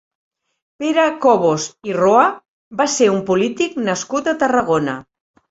Pere 0.83 1.03
Cobos 1.25 1.65
i 1.89 1.93
Roa 1.97 2.23
va 2.81 2.89
ser 2.95 3.11
un 3.17 3.21
polític 3.29 3.79
nascut 3.91 4.33
a 4.33 4.37
Tarragona. 4.47 4.99